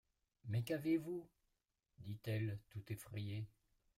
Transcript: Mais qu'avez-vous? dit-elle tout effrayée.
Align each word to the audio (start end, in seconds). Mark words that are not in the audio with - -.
Mais 0.47 0.63
qu'avez-vous? 0.63 1.29
dit-elle 1.99 2.59
tout 2.71 2.91
effrayée. 2.91 3.45